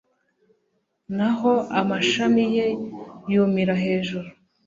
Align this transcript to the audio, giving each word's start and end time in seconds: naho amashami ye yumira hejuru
naho 1.17 1.53
amashami 1.79 2.43
ye 2.55 2.67
yumira 3.33 3.73
hejuru 3.83 4.27